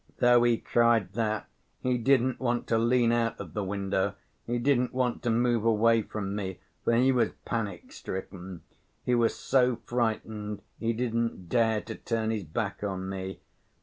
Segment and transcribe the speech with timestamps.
[0.17, 1.47] Though he cried that,
[1.83, 4.15] he didn't want to lean out of the window,
[4.47, 8.61] he didn't want to move away from me, for he was panic‐stricken;
[9.05, 13.41] he was so frightened he didn't dare to turn his back on me.